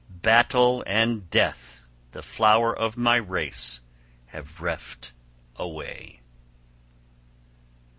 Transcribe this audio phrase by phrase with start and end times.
[0.23, 3.83] Battle and death the flower of my race
[4.29, 5.13] have reft
[5.57, 6.21] away."